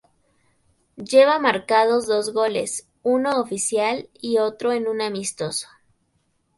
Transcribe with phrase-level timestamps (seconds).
[0.95, 5.67] Lleva marcados dos goles, uno oficial y otro en un amistoso.